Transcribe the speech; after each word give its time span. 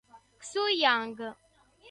Xu 0.47 0.63
Yang 0.81 1.11